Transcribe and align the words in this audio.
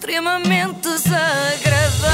extremamente 0.00 0.80
desagradável. 0.80 2.10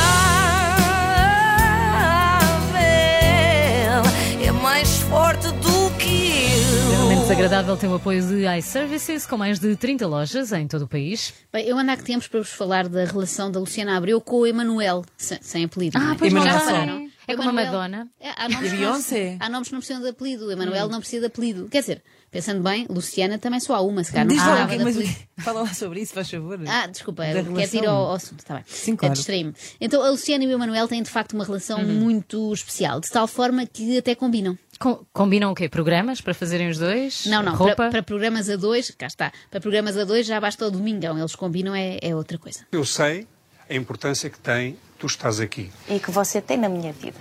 É 4.45 4.51
mais 4.51 4.98
forte 5.03 5.46
do 5.53 5.91
que 5.96 6.43
eu. 6.53 6.91
Extremamente 6.91 7.21
desagradável 7.22 7.77
tem 7.77 7.88
o 7.88 7.95
apoio 7.95 8.21
de 8.27 8.45
iServices, 8.59 9.25
com 9.25 9.37
mais 9.37 9.61
de 9.61 9.77
30 9.77 10.04
lojas 10.07 10.53
em 10.53 10.67
todo 10.67 10.83
o 10.83 10.88
país. 10.88 11.33
Bem, 11.53 11.64
eu 11.64 11.79
ando 11.79 11.93
há 11.93 11.96
que 11.96 12.03
tempos 12.03 12.27
para 12.27 12.41
vos 12.41 12.51
falar 12.51 12.88
da 12.88 13.04
relação 13.04 13.52
da 13.52 13.61
Luciana 13.61 13.96
Abreu 13.96 14.21
com 14.21 14.39
o 14.41 14.46
Emanuel, 14.46 15.05
sem, 15.16 15.39
sem 15.41 15.64
apelido. 15.64 15.96
não 15.96 16.12
é? 16.12 16.16
pois 16.18 16.32
Já 16.32 16.39
não. 16.41 16.45
repararam? 16.46 17.05
É 17.29 17.36
como 17.36 17.48
a 17.48 17.52
Madonna. 17.52 18.08
É, 18.20 18.30
há 18.36 18.48
nomes 18.48 18.72
E 18.72 18.77
que 18.77 18.82
não- 18.82 18.90
Beyoncé? 18.92 19.36
Há 19.40 19.48
nomes 19.48 19.68
que 19.68 19.74
não 19.74 19.80
precisam 19.80 20.02
de 20.02 20.09
apelido. 20.09 20.46
O 20.46 20.50
Emanuel 20.52 20.88
não 20.88 21.00
precisa 21.00 21.20
de 21.20 21.27
apelido. 21.27 21.68
Quer 21.68 21.80
dizer, 21.80 22.02
pensando 22.30 22.62
bem, 22.62 22.86
Luciana 22.88 23.38
também 23.38 23.59
só 23.60 23.74
há 23.74 23.80
uma, 23.80 24.04
se 24.04 24.12
calhar 24.12 24.27
não 24.27 24.34
Diz 24.34 24.45
lá, 24.46 24.66
mas 24.66 24.96
apelido. 24.96 25.16
fala 25.38 25.62
lá 25.62 25.74
sobre 25.74 26.00
isso, 26.00 26.14
faz 26.14 26.30
favor. 26.30 26.59
Ah, 26.68 26.86
desculpa, 26.86 27.24
quer 27.24 27.74
ir 27.74 27.86
ao, 27.86 27.96
ao 28.06 28.14
assunto, 28.14 28.41
está 28.41 28.54
bem. 28.54 28.65
Sim, 28.66 28.92
É, 28.92 28.96
claro. 28.96 29.15
Distraí-me. 29.15 29.54
Então 29.80 30.02
a 30.02 30.10
Luciana 30.10 30.45
e 30.45 30.46
o 30.46 30.52
Emanuel 30.52 30.87
têm 30.88 31.02
de 31.02 31.10
facto 31.10 31.32
uma 31.32 31.45
relação 31.45 31.80
Uhum. 31.80 31.95
muito 31.95 32.52
especial, 32.52 33.01
de 33.01 33.10
tal 33.10 33.27
forma 33.27 33.66
que 33.66 33.98
até 33.98 34.15
combinam. 34.15 34.56
Com- 34.79 35.04
combinam 35.12 35.51
o 35.51 35.54
quê? 35.54 35.68
Programas 35.68 36.20
para 36.20 36.34
fazerem 36.34 36.68
os 36.68 36.79
dois? 36.79 37.24
Não, 37.27 37.43
não, 37.43 37.54
Roupa? 37.54 37.74
para, 37.77 37.90
para 37.90 38.02
programas 38.02 38.48
a 38.51 38.56
dois, 38.56 38.90
cá 38.90 39.06
está, 39.06 39.32
para 39.51 39.59
programas 39.60 39.96
a 39.96 40.04
dois 40.04 40.27
já 40.27 40.38
basta 40.38 40.66
o 40.66 40.70
domingão, 40.70 41.18
eles 41.18 41.34
combinam, 41.34 41.74
é, 41.74 41.98
é 42.02 42.15
outra 42.15 42.37
coisa. 42.38 42.60
Eu 42.70 42.84
sei 42.84 43.27
a 43.69 43.75
importância 43.75 44.29
que 44.30 44.38
tem 44.38 44.77
tu 44.98 45.06
estás 45.06 45.41
aqui. 45.41 45.70
e 45.88 45.98
que 46.01 46.11
você 46.11 46.41
tem 46.41 46.57
na 46.57 46.69
minha 46.69 46.93
vida. 46.93 47.19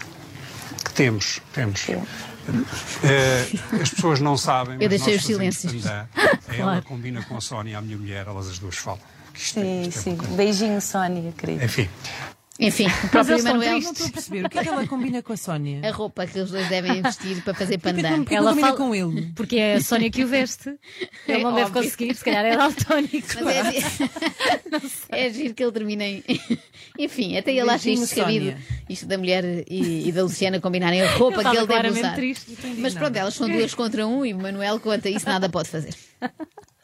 Que 0.83 0.93
temos, 0.93 1.41
temos. 1.53 1.87
Eh, 3.03 3.45
as 3.81 3.89
pessoas 3.89 4.19
não 4.19 4.37
sabem, 4.37 4.75
Eu 4.79 4.81
mas 4.81 4.89
deixei 4.89 5.15
os 5.15 5.25
silêncios. 5.25 5.83
Ela 6.57 6.81
combina 6.81 7.23
com 7.23 7.35
a 7.37 7.41
Sónia, 7.41 7.77
a 7.77 7.81
minha 7.81 7.97
mulher, 7.97 8.27
elas 8.27 8.47
as 8.47 8.59
duas 8.59 8.75
falam. 8.77 8.99
Isto 9.33 9.59
é- 9.59 9.63
Sim, 9.63 9.81
isto 9.81 9.97
é 9.97 10.01
sim. 10.01 10.15
Beijinho, 10.35 10.79
Sónia, 10.81 11.33
querida. 11.37 11.65
Enfim, 11.65 11.89
Enfim, 12.57 12.87
o 13.03 13.09
próprio 13.09 13.37
Emanuel, 13.37 13.81
Não 13.81 13.91
estou 13.91 14.07
a 14.07 14.09
perceber. 14.11 14.45
O 14.45 14.49
que 14.49 14.57
é 14.59 14.63
que 14.63 14.69
ela 14.69 14.87
combina 14.87 15.21
com 15.21 15.33
a 15.33 15.37
Sónia? 15.37 15.81
a 15.85 15.91
roupa 15.91 16.25
que 16.25 16.39
os 16.39 16.51
dois 16.51 16.69
devem 16.69 17.01
vestir 17.01 17.41
para 17.43 17.53
fazer 17.53 17.77
pandan. 17.83 18.01
não- 18.17 18.25
Ela 18.29 18.41
não 18.41 18.49
combina 18.51 18.67
fala- 18.67 18.77
com 18.77 18.95
ele? 18.95 19.31
Porque 19.35 19.57
é 19.57 19.73
a 19.75 19.81
Sónia 19.81 20.09
que 20.09 20.23
o 20.23 20.27
veste. 20.27 20.69
Ele 21.27 21.43
não 21.43 21.51
É 21.51 21.55
deve 21.55 21.67
óbvio. 21.67 21.83
conseguir, 21.83 22.15
se 22.15 22.23
calhar 22.23 22.45
é 22.45 22.55
daltónico. 22.55 23.27
Mas 23.43 25.03
é, 25.09 25.27
é 25.27 25.33
giro 25.33 25.53
que 25.53 25.63
ele 25.63 25.71
termine 25.73 26.23
em. 26.27 26.57
Enfim, 26.97 27.37
até 27.37 27.51
ele 27.51 27.69
acha 27.69 27.89
isto 27.89 28.03
descabido. 28.05 28.55
Isto 28.89 29.05
da 29.05 29.17
mulher 29.17 29.43
e, 29.69 30.07
e 30.07 30.11
da 30.13 30.23
Luciana 30.23 30.61
combinarem 30.61 31.01
a 31.01 31.11
roupa 31.17 31.43
que 31.43 31.57
ele 31.57 31.67
deve 31.67 31.89
usar. 31.89 32.15
triste. 32.15 32.57
Mas 32.77 32.93
pronto, 32.93 33.15
elas 33.17 33.33
são 33.33 33.49
duas 33.49 33.73
contra 33.73 34.07
um 34.07 34.25
e 34.25 34.33
o 34.33 34.37
Manuel, 34.39 34.79
quanto 34.79 35.07
a 35.07 35.11
isso, 35.11 35.25
nada 35.25 35.49
pode 35.49 35.67
fazer. 35.67 35.93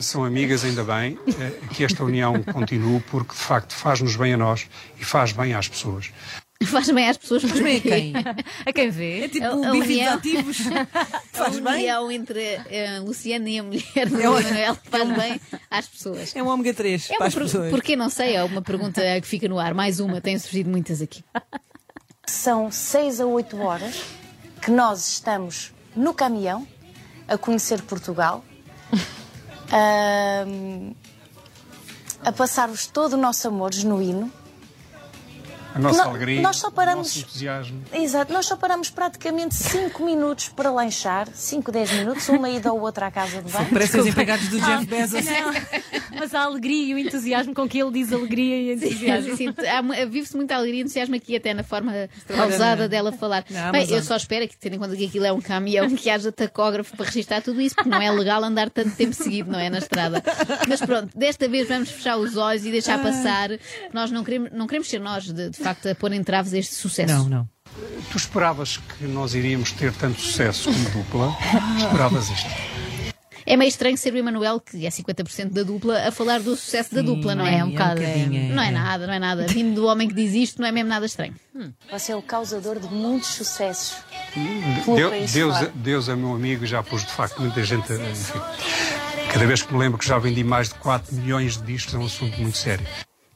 São 0.01 0.23
amigas, 0.23 0.63
ainda 0.65 0.83
bem, 0.83 1.17
eh, 1.39 1.51
que 1.73 1.83
esta 1.83 2.03
união 2.03 2.41
continue, 2.43 2.99
porque 3.09 3.33
de 3.33 3.39
facto 3.39 3.73
faz-nos 3.73 4.15
bem 4.15 4.33
a 4.33 4.37
nós 4.37 4.67
e 4.99 5.05
faz 5.05 5.31
bem 5.31 5.53
às 5.53 5.67
pessoas. 5.67 6.11
Faz 6.63 6.89
bem 6.91 7.09
às 7.09 7.17
pessoas. 7.17 7.43
Mas 7.43 7.59
bem 7.59 7.77
a 7.77 7.81
quem? 7.81 8.13
A 8.67 8.71
quem 8.71 8.89
vê? 8.91 9.21
É 9.21 9.27
tipo 9.29 9.45
A- 9.47 9.49
a 9.49 9.71
união. 9.71 10.13
ativos. 10.13 10.59
A 10.93 11.19
Faz 11.33 11.57
bem? 11.59 11.73
união 11.73 12.11
entre 12.11 12.57
a 12.57 12.99
Luciana 13.01 13.49
e 13.49 13.57
a 13.57 13.63
mulher 13.63 14.07
do 14.07 14.21
É 14.21 14.29
um- 14.29 14.33
Manuel 14.33 14.77
faz 14.83 15.09
bem 15.17 15.41
às 15.71 15.87
pessoas. 15.87 16.35
É 16.35 16.43
um 16.43 16.47
ômega 16.47 16.71
3 16.71 17.09
É 17.09 17.17
para 17.17 17.25
as 17.27 17.33
pessoas. 17.35 17.71
Porquê 17.71 17.95
não 17.95 18.09
sei, 18.11 18.35
é 18.35 18.43
uma 18.43 18.61
pergunta 18.61 19.01
que 19.19 19.27
fica 19.27 19.47
no 19.47 19.57
ar. 19.57 19.73
Mais 19.73 19.99
uma, 19.99 20.21
têm 20.21 20.37
surgido 20.37 20.69
muitas 20.69 21.01
aqui. 21.01 21.23
São 22.27 22.71
seis 22.71 23.19
a 23.19 23.25
oito 23.25 23.59
horas 23.59 24.03
que 24.61 24.69
nós 24.69 25.07
estamos 25.07 25.73
no 25.95 26.13
caminhão 26.13 26.67
a 27.27 27.37
conhecer 27.39 27.81
Portugal, 27.81 28.45
ahm, 29.71 30.93
a 32.23 32.31
passar-vos 32.31 32.85
todo 32.87 33.13
o 33.13 33.17
nosso 33.17 33.47
amor 33.47 33.73
genuíno. 33.73 34.31
A 35.73 35.79
nossa 35.79 36.03
Nó- 36.03 36.09
alegria, 36.09 36.41
nós 36.41 36.57
só 36.57 36.69
paramos- 36.69 37.15
o 37.15 37.19
nosso 37.19 37.29
entusiasmo. 37.29 37.81
Exato, 37.93 38.33
nós 38.33 38.45
só 38.45 38.55
paramos 38.57 38.89
praticamente 38.89 39.55
cinco 39.55 40.03
minutos 40.03 40.49
para 40.49 40.69
lanchar, 40.71 41.27
cinco, 41.33 41.71
dez 41.71 41.89
minutos, 41.91 42.27
uma 42.29 42.49
ida 42.49 42.73
ou 42.73 42.81
outra 42.81 43.07
à 43.07 43.11
casa 43.11 43.41
de 43.41 43.51
banho. 43.51 43.69
Parecem 43.69 44.01
os 44.01 44.07
empregados 44.07 44.47
do 44.49 44.59
Jeff 44.59 44.85
Bezos. 44.85 45.25
Mas 46.17 46.35
a 46.35 46.41
alegria 46.43 46.85
e 46.87 46.93
o 46.93 46.97
entusiasmo 46.97 47.53
com 47.53 47.67
que 47.69 47.81
ele 47.81 47.91
diz 47.91 48.11
alegria 48.11 48.57
e 48.57 48.73
entusiasmo. 48.73 49.35
Sim, 49.37 49.53
Vive-se 50.09 50.35
muita 50.35 50.55
alegria 50.55 50.79
e 50.79 50.83
entusiasmo 50.83 51.15
aqui, 51.15 51.35
até 51.35 51.53
na 51.53 51.63
forma 51.63 52.09
pausada 52.27 52.89
dela 52.89 53.11
falar. 53.11 53.45
Na 53.49 53.71
Bem, 53.71 53.89
eu 53.89 54.03
só 54.03 54.15
espero 54.17 54.47
que, 54.47 54.57
tendo 54.57 54.75
em 54.75 54.79
conta 54.79 54.95
que 54.95 55.05
aquilo 55.05 55.25
é 55.25 55.31
um 55.31 55.41
caminhão, 55.41 55.89
que 55.95 56.09
haja 56.09 56.31
tacógrafo 56.31 56.95
para 56.97 57.05
registrar 57.05 57.41
tudo 57.41 57.61
isso, 57.61 57.75
porque 57.75 57.89
não 57.89 58.01
é 58.01 58.11
legal 58.11 58.43
andar 58.43 58.69
tanto 58.69 58.91
tempo 58.95 59.13
seguido, 59.13 59.49
não 59.51 59.59
é? 59.59 59.69
Na 59.69 59.77
estrada. 59.77 60.21
Mas 60.67 60.81
pronto, 60.81 61.17
desta 61.17 61.47
vez 61.47 61.67
vamos 61.67 61.89
fechar 61.89 62.17
os 62.17 62.35
olhos 62.35 62.65
e 62.65 62.71
deixar 62.71 63.01
passar. 63.01 63.49
Nós 63.93 64.11
não 64.11 64.23
queremos, 64.23 64.51
não 64.51 64.67
queremos 64.67 64.89
ser 64.89 64.99
nós, 64.99 65.23
de, 65.25 65.49
de 65.49 65.60
facto, 65.61 65.87
a 65.87 65.95
pôr 65.95 66.11
em 66.13 66.23
traves 66.23 66.53
este 66.53 66.75
sucesso. 66.75 67.13
Não, 67.13 67.29
não. 67.29 67.49
Tu 68.11 68.17
esperavas 68.17 68.77
que 68.77 69.05
nós 69.05 69.33
iríamos 69.33 69.71
ter 69.71 69.93
tanto 69.93 70.19
sucesso 70.19 70.71
como 70.71 70.89
dupla? 70.89 71.35
Esperavas 71.77 72.29
isto? 72.29 72.49
É 73.45 73.57
meio 73.57 73.69
estranho 73.69 73.97
ser 73.97 74.13
o 74.13 74.17
Emanuel, 74.17 74.59
que 74.59 74.85
é 74.85 74.89
50% 74.89 75.51
da 75.51 75.63
dupla, 75.63 76.07
a 76.07 76.11
falar 76.11 76.39
do 76.39 76.55
sucesso 76.55 76.93
da 76.93 77.01
dupla, 77.01 77.35
não 77.35 77.45
é? 77.45 77.57
é 77.59 77.63
um 77.63 77.71
bocado, 77.71 77.99
bocadinho, 77.99 78.53
Não 78.53 78.63
é 78.63 78.71
nada, 78.71 79.07
não 79.07 79.13
é 79.13 79.19
nada. 79.19 79.47
Vindo 79.47 79.75
do 79.75 79.87
homem 79.87 80.07
que 80.07 80.13
diz 80.13 80.33
isto, 80.33 80.61
não 80.61 80.67
é 80.67 80.71
mesmo 80.71 80.89
nada 80.89 81.05
estranho. 81.05 81.33
Você 81.91 82.11
é 82.11 82.15
o 82.15 82.21
causador 82.21 82.79
de 82.79 82.87
muitos 82.87 83.29
sucessos. 83.29 83.97
País 85.09 85.33
Deus, 85.33 85.57
fora. 85.57 85.71
Deus 85.75 86.09
é 86.09 86.15
meu 86.15 86.33
amigo 86.33 86.63
e 86.63 86.67
já 86.67 86.83
pus 86.83 87.01
de 87.01 87.11
facto 87.11 87.41
muita 87.41 87.63
gente. 87.63 87.91
Enfim, 87.91 88.39
cada 89.31 89.45
vez 89.45 89.61
que 89.61 89.73
me 89.73 89.79
lembro 89.79 89.97
que 89.97 90.07
já 90.07 90.17
vendi 90.17 90.43
mais 90.43 90.69
de 90.69 90.75
4 90.75 91.15
milhões 91.15 91.57
de 91.57 91.63
discos, 91.63 91.93
é 91.93 91.97
um 91.97 92.05
assunto 92.05 92.39
muito 92.39 92.57
sério. 92.57 92.85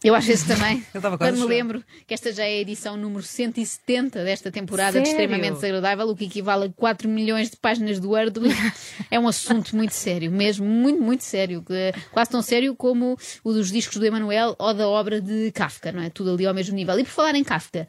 Eu 0.06 0.16
acho 0.16 0.32
isso 0.32 0.46
também. 0.48 0.86
Quando 1.18 1.38
me 1.40 1.46
lembro 1.46 1.84
que 2.06 2.14
esta 2.14 2.32
já 2.32 2.44
é 2.44 2.48
a 2.58 2.62
edição 2.62 2.96
número 2.96 3.24
170 3.24 4.24
desta 4.24 4.52
temporada 4.52 5.00
de 5.02 5.08
Sério? 5.08 5.22
extremamente 5.24 5.56
desagradável, 5.56 6.08
o 6.10 6.16
que 6.16 6.26
equivale 6.26 6.66
a 6.66 6.70
4 6.70 7.10
milhões 7.10 7.50
de 7.50 7.58
páginas 7.58 8.00
do 8.00 8.12
Word, 8.12 8.40
é 9.10 9.20
um 9.20 9.28
assunto 9.28 9.76
muito 9.76 9.94
sério, 9.94 10.32
mesmo 10.32 10.66
muito, 10.66 11.02
muito 11.02 11.24
sério. 11.24 11.64
que- 11.64 11.94
Quase 12.12 12.30
tão 12.30 12.42
sério 12.42 12.76
como 12.76 13.18
o 13.44 13.52
dos 13.54 13.72
discos 13.72 13.98
do 13.98 14.06
Emanuel 14.06 14.56
ou 14.60 14.74
da 14.74 14.88
obra 14.88 15.20
de 15.20 15.52
Kafka, 15.52 15.92
não 15.92 16.02
é? 16.04 16.10
Tudo 16.10 16.32
ali 16.34 16.46
ao 16.46 16.54
mesmo 16.54 16.76
nível. 16.76 16.98
E 17.00 17.04
por 17.04 17.10
falar 17.12 17.36
em 17.36 17.44
Kafka, 17.44 17.88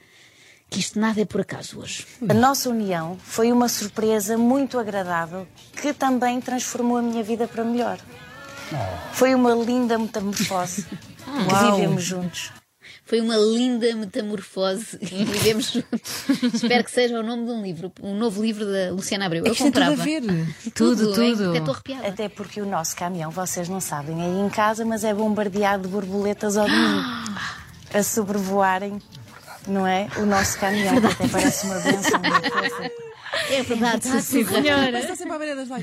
que 0.71 0.81
isto 0.81 0.99
nada 0.99 1.21
é 1.21 1.25
por 1.25 1.43
acaso 1.43 1.79
hoje. 1.81 2.07
A 2.29 2.35
nossa 2.35 2.71
união 2.71 3.17
foi 3.23 3.53
uma 3.53 3.69
surpresa 3.69 4.37
muito 4.39 4.79
agradável 4.79 5.47
que 5.81 5.93
também 5.93 6.41
transformou 6.41 6.97
a 6.97 7.03
minha 7.03 7.23
vida 7.23 7.47
para 7.47 7.63
melhor. 7.63 7.99
Foi 9.13 9.35
uma 9.35 9.53
linda 9.55 9.99
metamorfose 9.99 10.85
que 10.87 11.71
vivemos 11.71 12.03
juntos. 12.03 12.53
Foi 13.05 13.21
uma 13.21 13.37
linda 13.37 13.95
metamorfose 13.95 14.99
e 15.03 15.25
vivemos 15.25 15.71
juntos. 15.71 16.29
Espero 16.55 16.83
que 16.83 16.91
seja 16.91 17.21
o 17.21 17.23
nome 17.23 17.45
de 17.47 17.53
um 17.53 17.63
livro, 17.63 17.93
um 18.03 18.17
novo 18.17 18.43
livro 18.43 18.65
da 18.65 18.91
Luciana 18.91 19.27
Abreu. 19.27 19.45
Eu 19.45 19.53
Isto 19.53 19.63
tem 19.63 19.73
tudo 19.73 19.83
a 19.83 19.87
comprava. 19.91 20.05
ver. 20.05 20.23
Tudo, 20.75 21.23
hein? 21.23 21.35
tudo. 21.37 21.51
Até 21.51 21.59
estou 21.59 21.75
arrepiada. 21.75 22.09
Até 22.09 22.29
porque 22.29 22.61
o 22.61 22.67
nosso 22.67 22.97
caminhão, 22.97 23.31
vocês 23.31 23.69
não 23.69 23.81
sabem, 23.81 24.21
é 24.21 24.25
aí 24.25 24.41
em 24.41 24.49
casa, 24.49 24.85
mas 24.85 25.05
é 25.05 25.15
bombardeado 25.15 25.85
de 25.85 25.89
borboletas 25.89 26.57
ao 26.57 26.67
domingo. 26.67 27.05
A 27.95 28.03
sobrevoarem, 28.03 29.01
não 29.69 29.87
é? 29.87 30.09
O 30.17 30.27
nosso 30.27 30.59
caminhão, 30.59 31.01
que 31.01 31.07
até 31.07 31.29
parece 31.29 31.67
uma 31.67 31.79
benção. 31.79 32.21
É 33.51 33.63
verdade, 33.63 34.05
Sim, 34.05 34.21
sussurra. 34.21 34.63
senhora. 34.63 34.99
Está 34.99 35.17
sempre 35.17 35.35
à 35.35 35.39
beira 35.39 35.57
das. 35.57 35.69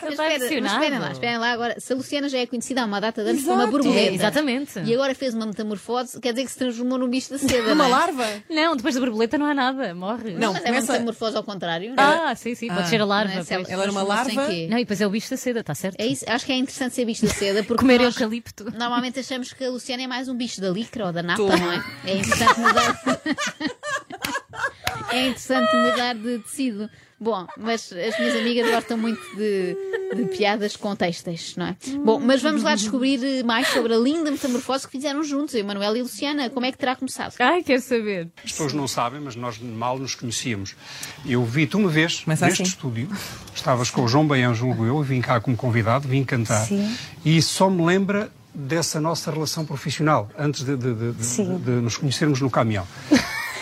Mas 0.00 0.12
Está 0.12 0.32
espera, 0.32 0.60
mas 0.62 0.72
esperem 0.72 0.98
lá, 0.98 1.12
esperem 1.12 1.38
lá 1.38 1.52
agora. 1.52 1.80
Se 1.80 1.92
a 1.92 1.96
Luciana 1.96 2.28
já 2.28 2.38
é 2.38 2.46
conhecida 2.46 2.82
há 2.82 2.86
uma 2.86 3.00
data 3.00 3.22
de 3.22 3.30
anos 3.30 3.42
como 3.42 3.54
uma 3.56 3.66
borboleta. 3.66 3.98
É, 4.10 4.14
exatamente. 4.14 4.78
E 4.78 4.94
agora 4.94 5.14
fez 5.14 5.34
uma 5.34 5.44
metamorfose, 5.44 6.18
quer 6.20 6.32
dizer 6.32 6.44
que 6.46 6.52
se 6.52 6.58
transformou 6.58 6.98
num 6.98 7.08
bicho 7.08 7.30
da 7.30 7.38
seda. 7.38 7.62
Uma 7.72 7.74
não 7.74 7.84
é? 7.86 7.88
larva? 7.88 8.26
Não, 8.48 8.76
depois 8.76 8.94
da 8.94 9.00
borboleta 9.00 9.36
não 9.36 9.46
há 9.46 9.54
nada, 9.54 9.94
morre. 9.94 10.32
Não. 10.34 10.52
Mas 10.52 10.62
é 10.62 10.66
uma 10.66 10.74
começa- 10.76 10.92
metamorfose 10.92 11.36
ao 11.36 11.42
contrário. 11.44 11.94
não 11.94 12.02
é? 12.02 12.30
Ah, 12.30 12.34
sim, 12.34 12.54
sim, 12.54 12.68
pode 12.68 12.80
Ah. 12.82 12.86
ser 12.86 12.96
a 12.96 12.98
Não 13.00 13.06
larva. 13.08 13.32
é? 13.40 13.72
Ela 13.72 13.82
era 13.82 13.90
uma 13.92 14.02
larva? 14.02 14.46
quê? 14.46 14.66
Não, 14.70 14.78
e 14.78 14.82
depois 14.82 15.00
é 15.00 15.06
o 15.06 15.10
bicho 15.10 15.28
da 15.30 15.36
seda, 15.36 15.60
está 15.60 15.74
certo? 15.74 16.00
É 16.00 16.06
isso, 16.06 16.24
acho 16.28 16.46
que 16.46 16.52
é 16.52 16.56
interessante 16.56 16.94
ser 16.94 17.04
bicho 17.04 17.26
da 17.26 17.32
seda 17.34 17.62
porque 17.64 17.80
Comer 17.80 18.00
nós 18.00 18.14
eucalipto. 18.14 18.70
normalmente 18.76 19.18
achamos 19.20 19.52
que 19.52 19.64
a 19.64 19.70
Luciana 19.70 20.04
é 20.04 20.06
mais 20.06 20.28
um 20.28 20.34
bicho 20.36 20.60
da 20.60 20.70
licra 20.70 21.06
ou 21.06 21.12
da 21.12 21.22
napa, 21.22 21.36
Toma. 21.42 21.56
não 21.58 21.72
é? 21.72 21.82
É 22.06 22.16
interessante 22.18 22.60
mudar. 22.60 23.02
é 25.12 25.28
interessante 25.28 25.74
mudar 25.76 26.14
de 26.14 26.38
tecido. 26.40 26.88
Bom, 27.20 27.46
mas 27.56 27.92
as 27.92 28.18
minhas 28.18 28.34
amigas 28.34 28.68
gostam 28.68 28.98
muito 28.98 29.20
de, 29.36 29.76
de 30.16 30.24
piadas 30.36 30.74
com 30.74 30.96
têxteis, 30.96 31.54
não 31.56 31.66
é? 31.66 31.76
Bom, 32.04 32.18
mas 32.18 32.42
vamos 32.42 32.64
lá 32.64 32.74
descobrir 32.74 33.44
mais 33.44 33.68
sobre 33.68 33.94
a 33.94 33.96
linda 33.96 34.28
metamorfose 34.28 34.86
que 34.86 34.90
fizeram 34.90 35.22
juntos, 35.22 35.54
eu, 35.54 35.64
Manuel 35.64 35.96
e 35.96 36.02
Luciana. 36.02 36.50
Como 36.50 36.66
é 36.66 36.72
que 36.72 36.78
terá 36.78 36.96
começado? 36.96 37.34
Ai, 37.38 37.62
quero 37.62 37.80
saber. 37.80 38.28
As 38.44 38.50
pessoas 38.50 38.72
não 38.72 38.88
sabem, 38.88 39.20
mas 39.20 39.36
nós 39.36 39.56
mal 39.60 40.00
nos 40.00 40.16
conhecíamos. 40.16 40.74
Eu 41.24 41.44
vi-te 41.44 41.76
uma 41.76 41.88
vez 41.88 42.20
Começa 42.24 42.44
neste 42.46 42.62
assim. 42.62 42.70
estúdio, 42.72 43.08
estavas 43.54 43.88
com 43.88 44.02
o 44.02 44.08
João 44.08 44.26
Baião, 44.26 44.52
julgo 44.52 44.84
eu, 44.84 45.00
vim 45.00 45.20
cá 45.20 45.40
como 45.40 45.56
convidado, 45.56 46.08
vim 46.08 46.24
cantar. 46.24 46.66
Sim. 46.66 46.92
E 47.24 47.40
só 47.40 47.70
me 47.70 47.84
lembra 47.86 48.32
dessa 48.52 49.00
nossa 49.00 49.30
relação 49.30 49.64
profissional, 49.64 50.28
antes 50.36 50.64
de, 50.64 50.76
de- 50.76 50.92
de- 51.12 51.58
de 51.58 51.70
nos 51.70 51.96
conhecermos 51.96 52.40
no 52.40 52.50
caminhão. 52.50 52.84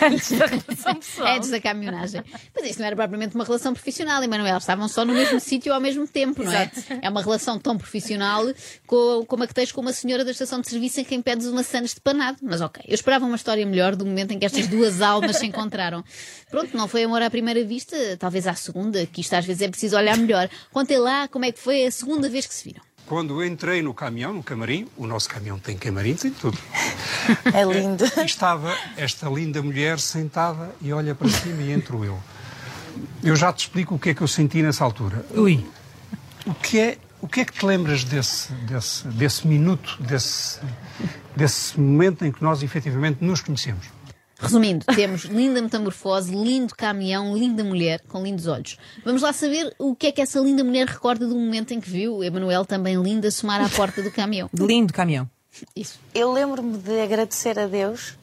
Antes 0.05 0.31
da 0.31 0.45
relação 0.45 0.95
pessoal. 0.95 1.35
Antes 1.35 1.49
da 1.51 1.61
caminhonagem. 1.61 2.23
Mas 2.55 2.69
isso 2.69 2.79
não 2.79 2.87
era 2.87 2.95
propriamente 2.95 3.35
uma 3.35 3.43
relação 3.43 3.73
profissional, 3.73 4.23
Emanuel. 4.23 4.57
Estavam 4.57 4.87
só 4.87 5.05
no 5.05 5.13
mesmo 5.13 5.39
sítio 5.41 5.73
ao 5.73 5.79
mesmo 5.79 6.07
tempo, 6.07 6.43
não 6.43 6.51
é? 6.51 6.71
É 7.01 7.09
uma 7.09 7.21
relação 7.21 7.59
tão 7.59 7.77
profissional 7.77 8.43
co- 8.87 9.25
como 9.27 9.43
a 9.43 9.47
que 9.47 9.53
tens 9.53 9.71
com 9.71 9.81
uma 9.81 9.93
senhora 9.93 10.25
da 10.25 10.31
estação 10.31 10.59
de 10.59 10.69
serviço 10.69 10.99
em 10.99 11.03
quem 11.03 11.21
pedes 11.21 11.47
uma 11.47 11.63
sandes 11.63 11.93
de 11.93 12.01
panado. 12.01 12.37
Mas 12.41 12.61
ok, 12.61 12.83
eu 12.87 12.95
esperava 12.95 13.25
uma 13.25 13.35
história 13.35 13.65
melhor 13.65 13.95
do 13.95 14.05
momento 14.05 14.31
em 14.31 14.39
que 14.39 14.45
estas 14.45 14.67
duas 14.67 14.99
almas 15.01 15.37
se 15.37 15.45
encontraram. 15.45 16.03
Pronto, 16.49 16.75
não 16.75 16.87
foi 16.87 17.03
amor 17.03 17.21
à 17.21 17.29
primeira 17.29 17.63
vista, 17.63 17.95
talvez 18.17 18.47
à 18.47 18.53
segunda, 18.55 19.05
que 19.05 19.21
isto 19.21 19.33
às 19.33 19.45
vezes 19.45 19.61
é 19.61 19.69
preciso 19.69 19.95
olhar 19.95 20.17
melhor. 20.17 20.49
Contem 20.71 20.97
lá 20.97 21.27
como 21.27 21.45
é 21.45 21.51
que 21.51 21.59
foi 21.59 21.85
a 21.85 21.91
segunda 21.91 22.27
vez 22.29 22.45
que 22.45 22.53
se 22.53 22.63
viram. 22.65 22.81
Quando 23.11 23.41
eu 23.41 23.45
entrei 23.45 23.81
no 23.81 23.93
caminhão, 23.93 24.31
no 24.31 24.41
camarim, 24.41 24.87
o 24.95 25.05
nosso 25.05 25.27
caminhão 25.27 25.59
tem 25.59 25.77
camarim, 25.77 26.15
tem 26.15 26.31
tudo. 26.31 26.57
É 27.53 27.61
lindo. 27.65 28.05
E 28.05 28.25
estava 28.25 28.73
esta 28.95 29.29
linda 29.29 29.61
mulher 29.61 29.99
sentada 29.99 30.73
e 30.81 30.93
olha 30.93 31.13
para 31.13 31.27
cima 31.27 31.61
e 31.61 31.73
entro 31.73 32.05
eu. 32.05 32.17
Eu 33.21 33.35
já 33.35 33.51
te 33.51 33.65
explico 33.65 33.95
o 33.95 33.99
que 33.99 34.11
é 34.11 34.13
que 34.13 34.21
eu 34.21 34.29
senti 34.29 34.63
nessa 34.63 34.85
altura. 34.85 35.25
Ui. 35.31 35.63
O 36.45 36.53
que 36.53 36.79
é, 36.79 36.97
o 37.19 37.27
que, 37.27 37.41
é 37.41 37.45
que 37.45 37.51
te 37.51 37.65
lembras 37.65 38.05
desse, 38.05 38.53
desse, 38.53 39.05
desse 39.09 39.45
minuto, 39.45 40.01
desse, 40.01 40.61
desse 41.35 41.77
momento 41.77 42.23
em 42.23 42.31
que 42.31 42.41
nós 42.41 42.63
efetivamente 42.63 43.17
nos 43.21 43.41
conhecemos? 43.41 43.87
Resumindo, 44.41 44.83
temos 44.87 45.25
linda 45.25 45.61
metamorfose, 45.61 46.33
lindo 46.33 46.75
caminhão, 46.75 47.37
linda 47.37 47.63
mulher 47.63 48.01
com 48.07 48.23
lindos 48.23 48.47
olhos. 48.47 48.75
Vamos 49.05 49.21
lá 49.21 49.31
saber 49.31 49.71
o 49.77 49.95
que 49.95 50.07
é 50.07 50.11
que 50.11 50.19
essa 50.19 50.39
linda 50.39 50.63
mulher 50.63 50.87
recorda 50.87 51.27
do 51.27 51.35
momento 51.35 51.73
em 51.75 51.79
que 51.79 51.87
viu 51.87 52.23
Emanuel 52.23 52.65
também 52.65 52.99
linda 52.99 53.29
somar 53.29 53.61
à 53.63 53.69
porta 53.69 54.01
do 54.01 54.11
caminhão. 54.11 54.49
Lindo 54.57 54.91
caminhão. 54.91 55.29
Isso. 55.75 55.99
Eu 56.15 56.33
lembro-me 56.33 56.77
de 56.79 57.01
agradecer 57.01 57.59
a 57.59 57.67
Deus 57.67 58.17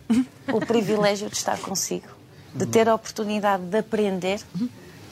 o 0.53 0.61
privilégio 0.61 1.29
de 1.31 1.37
estar 1.37 1.59
consigo, 1.59 2.09
de 2.53 2.67
ter 2.67 2.89
a 2.89 2.97
oportunidade 2.97 3.63
de 3.63 3.79
aprender 3.79 4.41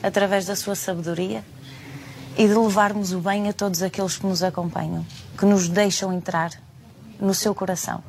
através 0.03 0.45
da 0.45 0.57
sua 0.57 0.75
sabedoria 0.75 1.41
e 2.37 2.47
de 2.47 2.53
levarmos 2.53 3.13
o 3.13 3.19
bem 3.19 3.47
a 3.47 3.53
todos 3.53 3.81
aqueles 3.81 4.17
que 4.17 4.25
nos 4.25 4.43
acompanham, 4.43 5.05
que 5.37 5.45
nos 5.45 5.69
deixam 5.69 6.11
entrar 6.11 6.51
no 7.19 7.33
seu 7.33 7.55
coração. 7.55 8.03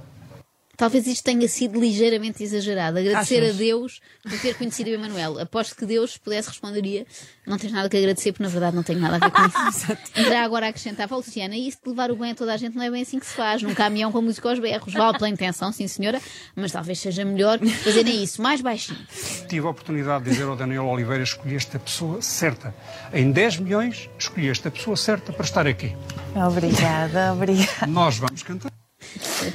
Talvez 0.78 1.08
isto 1.08 1.24
tenha 1.24 1.48
sido 1.48 1.80
ligeiramente 1.80 2.40
exagerado. 2.40 2.98
Agradecer 3.00 3.42
Achas? 3.42 3.56
a 3.56 3.58
Deus 3.58 4.00
por 4.22 4.38
ter 4.38 4.54
conhecido 4.54 4.90
o 4.90 4.94
Emanuel. 4.94 5.40
Aposto 5.40 5.74
que 5.74 5.84
Deus 5.84 6.16
pudesse 6.16 6.50
responderia: 6.50 7.04
Não 7.44 7.58
tens 7.58 7.72
nada 7.72 7.88
que 7.88 7.96
agradecer, 7.96 8.30
porque 8.30 8.44
na 8.44 8.48
verdade 8.48 8.76
não 8.76 8.84
tenho 8.84 9.00
nada 9.00 9.16
a 9.16 9.18
ver 9.18 9.30
com 9.32 9.44
isso. 9.44 9.98
Já 10.30 10.44
agora 10.44 10.68
acrescentava, 10.68 11.16
"Oh, 11.16 11.18
Luciana, 11.18 11.56
isso 11.56 11.78
de 11.82 11.90
levar 11.90 12.12
o 12.12 12.16
bem 12.16 12.30
a 12.30 12.34
toda 12.36 12.54
a 12.54 12.56
gente 12.56 12.76
não 12.76 12.84
é 12.84 12.90
bem 12.92 13.02
assim 13.02 13.18
que 13.18 13.26
se 13.26 13.34
faz. 13.34 13.60
Num 13.60 13.74
caminhão 13.74 14.12
com 14.12 14.22
música 14.22 14.48
aos 14.48 14.60
berros. 14.60 14.94
Vale 14.94 15.18
pela 15.18 15.28
intenção, 15.28 15.72
sim 15.72 15.88
senhora, 15.88 16.22
mas 16.54 16.70
talvez 16.70 17.00
seja 17.00 17.24
melhor 17.24 17.58
fazerem 17.58 18.22
isso 18.22 18.40
mais 18.40 18.60
baixinho. 18.60 19.04
Tive 19.48 19.66
a 19.66 19.70
oportunidade 19.70 20.24
de 20.26 20.30
dizer 20.30 20.44
ao 20.44 20.54
Daniel 20.54 20.86
Oliveira: 20.86 21.24
escolheste 21.24 21.76
a 21.76 21.80
pessoa 21.80 22.22
certa. 22.22 22.72
Em 23.12 23.32
10 23.32 23.58
milhões, 23.58 24.08
escolheste 24.16 24.68
a 24.68 24.70
pessoa 24.70 24.96
certa 24.96 25.32
para 25.32 25.44
estar 25.44 25.66
aqui. 25.66 25.96
Obrigada, 26.36 27.32
obrigada. 27.32 27.88
Nós 27.88 28.16
vamos 28.18 28.44
cantar. 28.44 28.77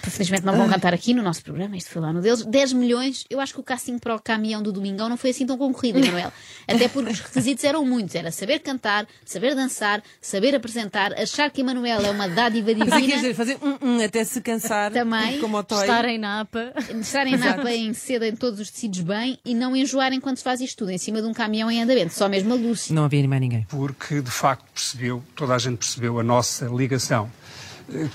Felizmente 0.10 0.46
não 0.46 0.56
vão 0.56 0.70
cantar 0.70 0.94
aqui 0.94 1.14
no 1.14 1.22
nosso 1.22 1.44
programa, 1.44 1.76
isto 1.78 1.90
foi 1.90 2.02
lá 2.02 2.14
no 2.14 2.22
deles. 2.22 2.46
10 2.46 2.74
milhões, 2.74 3.26
eu 3.30 3.40
acho 3.40 3.54
que 3.54 3.60
o 3.60 3.64
casting 3.64 3.98
para 3.98 4.16
o 4.16 4.20
caminhão 4.20 4.62
do 4.62 4.72
Domingão 4.72 5.10
não 5.10 5.18
foi 5.18 5.32
assim 5.32 5.46
tão 5.46 5.58
concorrido, 5.58 6.00
Emanuel. 6.00 6.32
Até 6.68 6.88
porque 6.88 7.12
os 7.12 7.20
requisitos 7.20 7.64
eram 7.64 7.86
muitos: 7.86 8.16
era 8.16 8.32
saber 8.32 8.60
cantar, 8.60 9.08
saber 9.26 9.56
dançar, 9.56 10.02
saber 10.22 10.56
apresentar, 10.56 11.14
achar 11.14 11.50
que 11.52 11.62
Emanuel 11.62 12.02
é 12.02 12.10
uma 12.10 12.28
dádiva 12.28 12.72
Mas 12.78 12.82
é 12.82 12.86
que 12.86 12.92
quer 12.92 13.00
divina, 13.02 13.16
dizer, 13.18 13.34
fazer 13.34 13.58
um, 13.62 13.88
um 13.88 14.04
até 14.04 14.24
se 14.24 14.42
cansar. 14.42 14.92
Também. 14.92 15.40
Como 15.40 15.58
o 15.58 15.64
toy. 15.64 15.82
Estarem 15.82 16.18
na 16.18 16.42
APA. 16.42 16.74
estarem 17.00 17.38
na 17.38 17.52
APA 17.52 17.72
em 17.72 17.94
seda 17.94 18.28
em 18.28 18.36
todos 18.36 18.60
os 18.60 18.70
tecidos 18.70 19.02
bem 19.02 19.38
e 19.44 19.54
não 19.54 19.76
enjoarem 19.76 20.20
quando 20.20 20.38
se 20.38 20.44
faz 20.44 20.62
isto 20.62 20.78
tudo 20.78 20.92
em 20.92 20.98
cima 20.98 21.22
de 21.22 21.28
um 21.28 21.34
caminhão 21.34 21.70
em 21.70 21.82
andamento. 21.82 22.14
Só 22.14 22.30
mesmo 22.30 22.54
a 22.54 22.56
Lúcia. 22.56 22.94
Não 22.94 23.04
havia 23.06 23.28
mais 23.28 23.42
ninguém. 23.42 23.66
porque 23.70 24.22
de 24.22 24.32
facto 24.32 24.66
percebeu, 24.74 25.24
toda 25.36 25.54
a 25.54 25.60
gente 25.60 25.78
percebeu 25.78 26.20
a 26.20 26.24
nossa 26.24 26.66
ligação, 26.66 27.30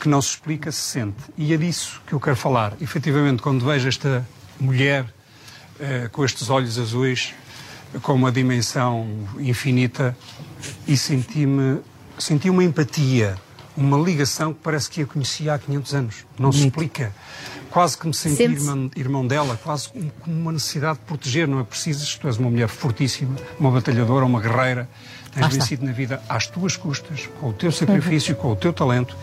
que 0.01 0.09
não 0.09 0.21
se 0.21 0.31
explica, 0.31 0.73
se 0.73 0.81
sente. 0.81 1.17
E 1.37 1.53
é 1.53 1.57
disso 1.57 2.01
que 2.07 2.13
eu 2.13 2.21
quero 2.21 2.37
falar. 2.37 2.75
Efetivamente, 2.81 3.43
quando 3.43 3.65
vejo 3.65 3.89
esta 3.89 4.27
mulher 4.59 5.07
eh, 5.81 6.09
com 6.11 6.25
estes 6.25 6.51
olhos 6.51 6.79
azuis, 6.79 7.35
com 8.03 8.15
uma 8.15 8.33
dimensão 8.33 9.07
infinita, 9.39 10.17
e 10.87 10.97
senti-me, 10.97 11.81
senti 12.19 12.51
uma 12.51 12.65
empatia, 12.65 13.37
uma 13.77 13.97
ligação 13.97 14.53
que 14.53 14.61
parece 14.63 14.91
que 14.91 15.03
a 15.03 15.07
conhecia 15.07 15.55
há 15.55 15.59
500 15.59 15.95
anos. 15.95 16.27
Não 16.39 16.51
se 16.51 16.67
explica. 16.67 17.13
Quase 17.71 17.97
que 17.99 18.07
me 18.07 18.15
senti 18.15 18.43
irmão, 18.43 18.91
irmão 18.97 19.27
dela, 19.27 19.59
quase 19.63 19.89
com 19.91 20.09
com 20.09 20.31
uma 20.31 20.53
necessidade 20.53 20.99
de 20.99 21.05
proteger. 21.05 21.47
Não 21.47 21.61
é 21.61 21.65
preciso, 21.65 22.19
tu 22.19 22.27
és 22.27 22.37
uma 22.39 22.51
mulher 22.51 22.69
fortíssima, 22.69 23.37
uma 23.61 23.71
batalhadora, 23.71 24.25
uma 24.25 24.41
guerreira. 24.41 24.89
Tens 25.35 25.45
Ah, 25.45 25.49
vencido 25.49 25.85
na 25.85 25.93
vida 25.93 26.23
às 26.29 26.47
tuas 26.47 26.77
custas, 26.77 27.29
com 27.41 27.51
o 27.51 27.53
teu 27.53 27.71
sacrifício, 27.71 28.35
com 28.35 28.51
o 28.53 28.57
teu 28.57 28.73
talento, 28.73 29.15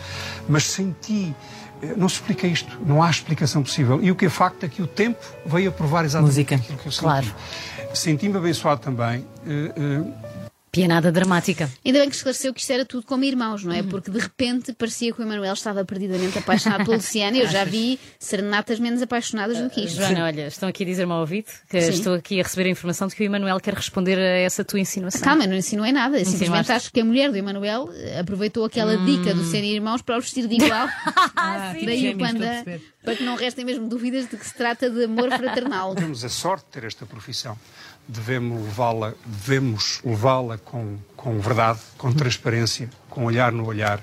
mas 0.48 0.64
senti. 0.64 1.34
eh, 1.82 1.92
Não 1.96 2.08
se 2.08 2.14
explica 2.16 2.46
isto, 2.46 2.78
não 2.86 3.02
há 3.02 3.10
explicação 3.10 3.62
possível. 3.62 4.00
E 4.02 4.10
o 4.10 4.14
que 4.14 4.26
é 4.26 4.30
facto 4.30 4.64
é 4.64 4.68
que 4.68 4.80
o 4.80 4.86
tempo 4.86 5.18
veio 5.44 5.68
a 5.68 5.72
provar 5.72 6.04
exatamente 6.04 6.30
Música. 6.36 6.54
aquilo 6.54 6.78
que 6.78 6.86
eu 6.86 6.92
senti. 6.92 7.02
Claro. 7.04 7.26
Senti-me 7.92 8.36
abençoado 8.38 8.80
também. 8.80 9.26
Eh, 10.76 10.82
eh, 10.82 10.86
Pianada 10.86 11.12
dramática. 11.12 11.70
Ainda 11.84 11.98
bem 12.00 12.08
que 12.08 12.16
esclareceu 12.16 12.52
que 12.54 12.60
isto 12.60 12.72
era 12.72 12.84
tudo 12.84 13.06
como 13.06 13.24
irmãos, 13.24 13.64
não 13.64 13.72
é? 13.72 13.82
Porque 13.82 14.10
de 14.10 14.18
repente 14.18 14.72
parecia 14.72 15.12
que 15.12 15.20
o 15.20 15.22
Emanuel 15.24 15.52
estava 15.54 15.84
perdidamente 15.84 16.38
apaixonado 16.38 16.84
pela 16.84 16.96
Luciana. 16.96 17.36
Eu 17.36 17.48
já 17.48 17.64
vi 17.64 17.98
serenatas 18.18 18.78
menos 18.78 19.00
apaixonadas 19.02 19.58
do 19.58 19.70
que 19.70 19.82
isto. 19.84 19.96
Joana, 19.96 20.24
olha, 20.24 20.46
estão 20.46 20.68
aqui 20.68 20.82
a 20.82 20.86
dizer-me 20.86 21.12
ao 21.12 21.20
ouvido 21.20 21.46
que 21.68 21.80
Sim. 21.80 21.90
estou 21.90 22.14
aqui 22.14 22.40
a 22.40 22.42
receber 22.42 22.66
a 22.68 22.70
informação 22.70 23.08
de 23.08 23.14
que 23.14 23.22
o 23.22 23.26
Emanuel 23.26 23.58
quer 23.60 23.74
responder 23.74 24.18
a 24.18 24.38
essa 24.38 24.64
tua 24.64 24.80
insinuação. 24.80 25.20
Calma, 25.22 25.46
não 25.46 25.56
insinuei 25.56 25.92
nada. 25.92 26.18
Eu 26.18 26.24
simplesmente 26.24 26.60
Insinuaste. 26.60 26.72
acho 26.72 26.92
que 26.92 27.00
a 27.00 27.04
mulher 27.04 27.30
do 27.30 27.36
Emanuel 27.36 27.90
eh, 27.94 28.20
aproveitou 28.20 28.64
aquela 28.64 28.96
dica 28.98 29.34
do 29.34 29.44
serem 29.44 29.72
irmãos 29.72 30.02
para 30.02 30.16
os 30.18 30.24
vestir 30.24 30.46
de 30.46 30.54
igual. 30.56 30.88
Ah, 31.38 31.72
tipo 31.74 31.86
Daí 31.86 31.98
o 31.98 32.00
gêmeos, 32.00 32.30
estou 32.30 32.46
a 32.46 32.48
panda, 32.50 32.64
perceber. 32.64 32.92
para 33.04 33.16
que 33.16 33.22
não 33.22 33.36
restem 33.36 33.64
mesmo 33.64 33.88
dúvidas 33.88 34.28
de 34.28 34.36
que 34.36 34.46
se 34.46 34.54
trata 34.54 34.88
de 34.90 35.04
amor 35.04 35.30
fraternal. 35.30 35.94
temos 35.94 36.24
a 36.24 36.28
sorte 36.28 36.64
de 36.66 36.70
ter 36.72 36.84
esta 36.84 37.04
profissão. 37.06 37.56
Devemos 38.08 38.62
levá-la, 38.64 39.14
devemos 39.24 40.00
levá-la 40.04 40.58
com, 40.66 40.98
com 41.16 41.38
verdade, 41.38 41.80
com 41.96 42.12
transparência, 42.12 42.90
com 43.08 43.24
olhar 43.24 43.52
no 43.52 43.64
olhar 43.66 44.02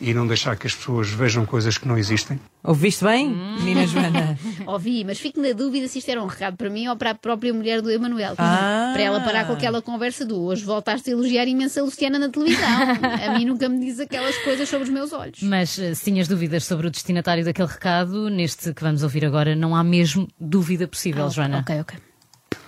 e 0.00 0.14
não 0.14 0.26
deixar 0.26 0.56
que 0.56 0.66
as 0.66 0.74
pessoas 0.74 1.08
vejam 1.10 1.44
coisas 1.44 1.76
que 1.76 1.86
não 1.86 1.98
existem. 1.98 2.40
Ouviste 2.62 3.04
bem, 3.04 3.30
menina 3.30 3.86
Joana? 3.86 4.38
Ouvi, 4.66 5.04
mas 5.04 5.18
fico 5.18 5.40
na 5.40 5.52
dúvida 5.52 5.88
se 5.88 5.98
isto 5.98 6.10
era 6.10 6.22
um 6.22 6.26
recado 6.26 6.56
para 6.56 6.70
mim 6.70 6.86
ou 6.86 6.96
para 6.96 7.10
a 7.10 7.14
própria 7.14 7.52
mulher 7.52 7.80
do 7.80 7.90
Emanuel. 7.90 8.34
Ah. 8.38 8.90
Para 8.92 9.02
ela 9.02 9.20
parar 9.20 9.46
com 9.46 9.52
aquela 9.54 9.82
conversa 9.82 10.24
do 10.24 10.40
hoje 10.40 10.64
voltaste 10.64 11.10
a 11.10 11.12
elogiar 11.12 11.46
imenso 11.46 11.80
a 11.80 11.82
Luciana 11.82 12.18
na 12.18 12.28
televisão. 12.28 12.68
A 13.28 13.38
mim 13.38 13.44
nunca 13.44 13.68
me 13.68 13.80
diz 13.80 13.98
aquelas 13.98 14.36
coisas 14.38 14.68
sobre 14.68 14.84
os 14.84 14.90
meus 14.90 15.12
olhos. 15.12 15.42
Mas 15.42 15.78
eh, 15.78 15.94
se 15.94 16.04
tinhas 16.04 16.28
dúvidas 16.28 16.64
sobre 16.64 16.86
o 16.86 16.90
destinatário 16.90 17.44
daquele 17.44 17.68
recado, 17.68 18.28
neste 18.28 18.72
que 18.72 18.82
vamos 18.82 19.02
ouvir 19.02 19.24
agora, 19.24 19.56
não 19.56 19.74
há 19.74 19.82
mesmo 19.82 20.28
dúvida 20.38 20.86
possível, 20.86 21.28
Joana. 21.30 21.60
Ok, 21.60 21.80
ok. 21.80 21.98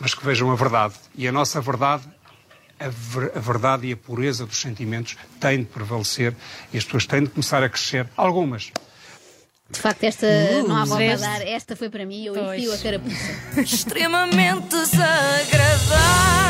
Mas 0.00 0.14
que 0.14 0.24
vejam 0.24 0.50
a 0.50 0.54
verdade. 0.54 0.94
E 1.14 1.28
a 1.28 1.32
nossa 1.32 1.60
verdade, 1.60 2.04
a, 2.80 2.88
ver- 2.88 3.32
a 3.36 3.38
verdade 3.40 3.86
e 3.86 3.92
a 3.92 3.96
pureza 3.96 4.44
dos 4.46 4.60
sentimentos 4.60 5.16
têm 5.38 5.58
de 5.58 5.64
prevalecer 5.66 6.34
e 6.72 6.78
as 6.78 6.84
pessoas 6.84 7.06
têm 7.06 7.22
de 7.24 7.28
começar 7.30 7.62
a 7.62 7.68
crescer. 7.68 8.08
Algumas. 8.16 8.72
De 9.70 9.78
facto, 9.78 10.02
esta 10.02 10.26
Uh, 10.26 10.66
não 10.66 10.76
há 10.76 10.84
volta 10.84 11.12
a 11.12 11.16
dar. 11.16 11.42
Esta 11.46 11.76
foi 11.76 11.88
para 11.88 12.04
mim, 12.04 12.24
eu 12.24 12.34
Pois. 12.34 12.58
enfio 12.60 12.72
a 12.74 12.78
carapuça. 12.78 13.60
extremamente 13.60 14.68
desagradável. 14.68 16.49